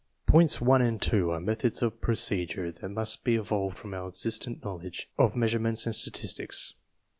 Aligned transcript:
Points 0.25 0.59
1 0.59 0.81
and 0.81 0.99
2 0.99 1.29
are 1.29 1.39
methods 1.39 1.83
of 1.83 2.01
procedure 2.01 2.71
that 2.71 2.89
must 2.89 3.23
be 3.23 3.35
evolved 3.35 3.77
from 3.77 3.93
our 3.93 4.07
existent 4.09 4.63
knowledge 4.65 5.07
of 5.19 5.35
measure 5.35 5.59
ments 5.59 5.85
and 5.85 5.95
statistics. 5.95 6.73